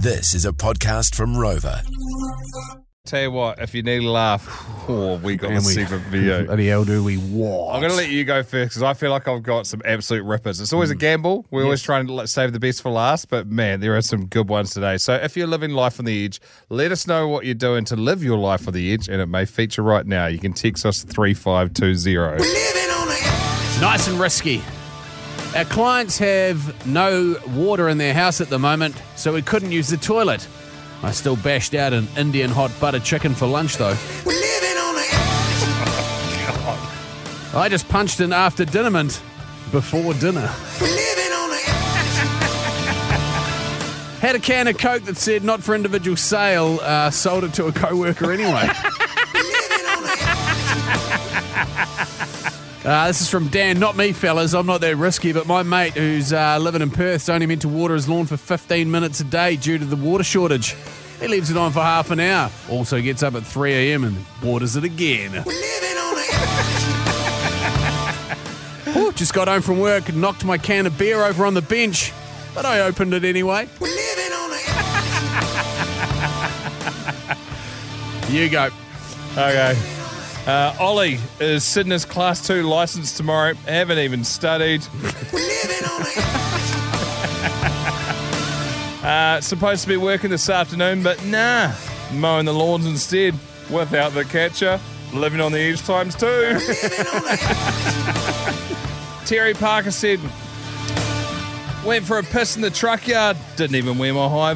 This 0.00 0.32
is 0.32 0.44
a 0.46 0.52
podcast 0.52 1.16
from 1.16 1.36
Rover. 1.36 1.82
Tell 3.04 3.20
you 3.20 3.32
what, 3.32 3.58
if 3.58 3.74
you 3.74 3.82
need 3.82 4.04
a 4.04 4.08
laugh, 4.08 4.46
oh, 4.88 5.16
we 5.16 5.34
got 5.34 5.50
And 5.50 5.60
the 5.60 5.66
we- 5.66 5.72
segment 5.72 6.04
for. 6.04 6.44
Bloody 6.46 6.68
hell, 6.68 6.84
do 6.84 7.02
we 7.02 7.16
what? 7.16 7.74
I'm 7.74 7.80
going 7.80 7.90
to 7.90 7.96
let 7.96 8.08
you 8.08 8.24
go 8.24 8.44
first 8.44 8.70
because 8.70 8.84
I 8.84 8.94
feel 8.94 9.10
like 9.10 9.26
I've 9.26 9.42
got 9.42 9.66
some 9.66 9.82
absolute 9.84 10.22
rippers. 10.22 10.60
It's 10.60 10.72
always 10.72 10.92
a 10.92 10.94
hmm. 10.94 11.00
gamble. 11.00 11.46
We're 11.50 11.64
always 11.64 11.82
try 11.82 11.98
and 11.98 12.08
like, 12.08 12.28
save 12.28 12.52
the 12.52 12.60
best 12.60 12.80
for 12.80 12.92
last, 12.92 13.28
but 13.28 13.48
man, 13.48 13.80
there 13.80 13.96
are 13.96 14.02
some 14.02 14.26
good 14.26 14.48
ones 14.48 14.70
today. 14.72 14.98
So 14.98 15.14
if 15.14 15.36
you're 15.36 15.48
living 15.48 15.72
life 15.72 15.98
on 15.98 16.04
the 16.04 16.24
edge, 16.24 16.40
let 16.68 16.92
us 16.92 17.08
know 17.08 17.26
what 17.26 17.44
you're 17.44 17.54
doing 17.56 17.84
to 17.86 17.96
live 17.96 18.22
your 18.22 18.38
life 18.38 18.68
on 18.68 18.74
the 18.74 18.92
edge, 18.92 19.08
and 19.08 19.20
it 19.20 19.26
may 19.26 19.46
feature 19.46 19.82
right 19.82 20.06
now. 20.06 20.26
You 20.26 20.38
can 20.38 20.52
text 20.52 20.86
us 20.86 21.02
3520. 21.02 22.44
It's 22.44 23.80
nice 23.80 24.06
and 24.06 24.20
risky. 24.20 24.62
Our 25.56 25.64
clients 25.64 26.18
have 26.18 26.86
no 26.86 27.36
water 27.48 27.88
in 27.88 27.98
their 27.98 28.14
house 28.14 28.40
at 28.40 28.48
the 28.48 28.58
moment, 28.58 28.94
so 29.16 29.32
we 29.32 29.42
couldn't 29.42 29.72
use 29.72 29.88
the 29.88 29.96
toilet. 29.96 30.46
I 31.02 31.10
still 31.12 31.36
bashed 31.36 31.74
out 31.74 31.92
an 31.92 32.06
Indian 32.16 32.50
hot 32.50 32.70
butter 32.80 33.00
chicken 33.00 33.34
for 33.34 33.46
lunch, 33.46 33.76
though. 33.76 33.96
I 37.54 37.68
just 37.70 37.88
punched 37.88 38.20
an 38.20 38.32
after 38.32 38.64
dinnerment 38.64 39.22
before 39.72 40.12
dinner. 40.14 40.46
Had 44.20 44.34
a 44.34 44.40
can 44.40 44.66
of 44.66 44.76
Coke 44.76 45.04
that 45.04 45.16
said 45.16 45.44
not 45.44 45.62
for 45.62 45.74
individual 45.74 46.16
sale, 46.16 46.80
uh, 46.82 47.10
sold 47.10 47.44
it 47.44 47.54
to 47.54 47.66
a 47.66 47.72
co 47.72 47.96
worker 47.96 48.32
anyway. 48.32 48.68
Uh, 52.88 53.06
this 53.06 53.20
is 53.20 53.28
from 53.28 53.48
Dan, 53.48 53.78
not 53.78 53.98
me, 53.98 54.12
fellas. 54.12 54.54
I'm 54.54 54.64
not 54.64 54.80
that 54.80 54.96
risky, 54.96 55.34
but 55.34 55.46
my 55.46 55.62
mate 55.62 55.92
who's 55.92 56.32
uh, 56.32 56.56
living 56.58 56.80
in 56.80 56.90
Perth's 56.90 57.28
only 57.28 57.44
meant 57.44 57.60
to 57.60 57.68
water 57.68 57.92
his 57.92 58.08
lawn 58.08 58.24
for 58.24 58.38
15 58.38 58.90
minutes 58.90 59.20
a 59.20 59.24
day 59.24 59.56
due 59.56 59.76
to 59.76 59.84
the 59.84 59.94
water 59.94 60.24
shortage. 60.24 60.74
He 61.20 61.28
leaves 61.28 61.50
it 61.50 61.58
on 61.58 61.70
for 61.70 61.80
half 61.80 62.10
an 62.10 62.18
hour. 62.18 62.50
Also 62.70 63.02
gets 63.02 63.22
up 63.22 63.34
at 63.34 63.44
3 63.44 63.74
a.m. 63.74 64.04
and 64.04 64.16
waters 64.42 64.74
it 64.74 64.84
again. 64.84 65.44
Ooh, 68.96 69.12
just 69.14 69.34
got 69.34 69.48
home 69.48 69.60
from 69.60 69.80
work 69.80 70.08
and 70.08 70.18
knocked 70.18 70.46
my 70.46 70.56
can 70.56 70.86
of 70.86 70.96
beer 70.96 71.22
over 71.22 71.44
on 71.44 71.52
the 71.52 71.60
bench, 71.60 72.10
but 72.54 72.64
I 72.64 72.80
opened 72.80 73.12
it 73.12 73.22
anyway. 73.22 73.68
You 78.30 78.50
go. 78.50 78.68
Okay. 79.38 79.97
Uh, 80.48 80.74
Ollie 80.80 81.18
is 81.40 81.74
his 81.74 82.06
class 82.06 82.46
two 82.46 82.62
license 82.62 83.14
tomorrow. 83.14 83.52
Haven't 83.66 83.98
even 83.98 84.24
studied. 84.24 84.80
uh, 89.04 89.42
supposed 89.42 89.82
to 89.82 89.88
be 89.88 89.98
working 89.98 90.30
this 90.30 90.48
afternoon, 90.48 91.02
but 91.02 91.22
nah, 91.26 91.74
mowing 92.14 92.46
the 92.46 92.54
lawns 92.54 92.86
instead 92.86 93.34
without 93.70 94.14
the 94.14 94.24
catcher. 94.24 94.80
Living 95.12 95.42
on 95.42 95.52
the 95.52 95.58
edge 95.58 95.82
times 95.82 96.14
two. 96.14 96.26
Terry 99.26 99.52
Parker 99.52 99.90
said, 99.90 100.18
went 101.84 102.06
for 102.06 102.18
a 102.18 102.22
piss 102.22 102.56
in 102.56 102.62
the 102.62 102.70
truck 102.70 103.06
yard. 103.06 103.36
Didn't 103.56 103.76
even 103.76 103.98
wear 103.98 104.14
my 104.14 104.26
high 104.26 104.54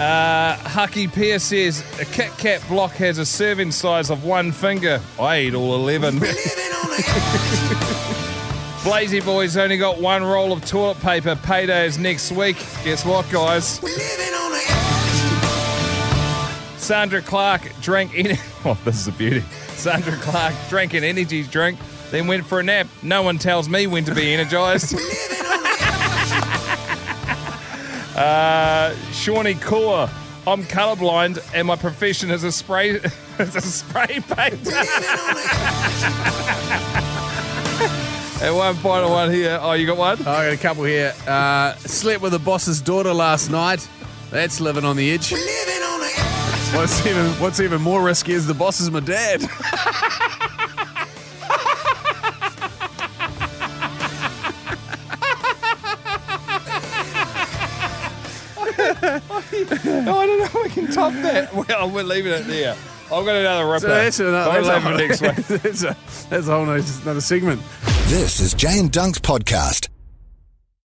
Uh, 0.00 0.56
Hucky 0.56 1.12
Pierce 1.12 1.44
says 1.44 1.84
a 2.00 2.06
Kit 2.06 2.32
Kat 2.38 2.66
block 2.68 2.92
has 2.92 3.18
a 3.18 3.26
serving 3.26 3.70
size 3.70 4.08
of 4.08 4.24
one 4.24 4.50
finger. 4.50 4.98
I 5.18 5.40
eat 5.40 5.54
all 5.54 5.74
11. 5.74 6.18
Blazy 8.82 9.20
Boys 9.20 9.58
only 9.58 9.76
got 9.76 10.00
one 10.00 10.24
roll 10.24 10.54
of 10.54 10.64
toilet 10.64 10.98
paper. 11.00 11.36
Payday 11.36 11.84
is 11.84 11.98
next 11.98 12.32
week. 12.32 12.56
Guess 12.82 13.04
what, 13.04 13.30
guys? 13.30 13.78
Sandra 16.82 17.20
Clark 17.20 17.70
drank 17.82 18.18
any. 18.18 18.38
Oh, 18.64 18.78
this 18.84 19.00
is 19.00 19.08
a 19.08 19.12
beauty. 19.12 19.40
Sandra 19.68 20.16
Clark 20.16 20.54
drank 20.70 20.94
an 20.94 21.04
energy 21.04 21.42
drink, 21.44 21.78
then 22.10 22.26
went 22.26 22.46
for 22.46 22.60
a 22.60 22.62
nap. 22.62 22.86
No 23.02 23.20
one 23.22 23.36
tells 23.36 23.68
me 23.68 23.86
when 23.86 24.04
to 24.04 24.14
be 24.14 24.32
energized. 24.34 24.94
Uh, 28.14 28.20
Shawnee 29.12 29.54
Kaur. 29.54 30.08
I'm 30.46 30.62
colourblind 30.64 31.42
and 31.54 31.66
my 31.66 31.76
profession 31.76 32.30
is 32.30 32.44
a 32.44 32.52
spray 32.52 32.90
is 33.38 33.56
a 33.56 33.60
spray 33.60 34.20
painter. 34.20 34.70
and 38.42 38.56
one 38.56 38.74
final 38.76 39.10
one 39.10 39.30
here. 39.30 39.58
Oh, 39.60 39.72
you 39.72 39.86
got 39.86 39.98
one? 39.98 40.18
I 40.20 40.46
got 40.46 40.52
a 40.52 40.56
couple 40.56 40.84
here. 40.84 41.14
Uh, 41.26 41.74
slept 41.76 42.22
with 42.22 42.32
the 42.32 42.38
boss's 42.38 42.80
daughter 42.80 43.12
last 43.12 43.50
night. 43.50 43.86
That's 44.30 44.60
living 44.60 44.84
on 44.84 44.96
the 44.96 45.10
edge. 45.10 45.32
What's 46.74 47.04
even 47.04 47.26
What's 47.32 47.60
even 47.60 47.82
more 47.82 48.02
risky 48.02 48.32
is 48.32 48.46
the 48.46 48.54
boss 48.54 48.80
is 48.80 48.90
my 48.90 49.00
dad. 49.00 49.42
Oh, 59.68 60.18
I 60.18 60.26
don't 60.26 60.38
know 60.38 60.44
if 60.44 60.54
we 60.54 60.70
can 60.70 60.90
top 60.90 61.12
that. 61.14 61.54
Well, 61.68 61.90
we're 61.90 62.02
leaving 62.02 62.32
it 62.32 62.46
there. 62.46 62.76
I've 63.12 63.24
got 63.24 63.36
another 63.36 63.66
ripper. 63.66 63.80
So 63.80 63.88
that's 63.88 64.20
another, 64.20 64.62
that's, 64.62 64.84
leave 64.84 64.94
a, 64.94 64.96
next 64.96 65.20
week. 65.20 65.60
that's, 65.62 65.82
a, 65.82 65.96
that's 66.30 66.46
a 66.46 66.52
whole 66.52 66.66
nother, 66.66 66.84
another 67.02 67.20
segment. 67.20 67.60
This 68.06 68.40
is 68.40 68.54
Jay 68.54 68.78
and 68.78 68.90
Dunc's 68.90 69.18
podcast. 69.18 69.88